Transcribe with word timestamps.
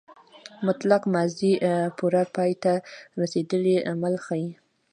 مطلق 0.67 1.03
ماضي 1.15 1.51
پوره 1.97 2.23
پای 2.35 2.51
ته 2.63 2.73
رسېدلی 3.19 3.75
عمل 3.91 4.13
ښيي. 4.25 4.49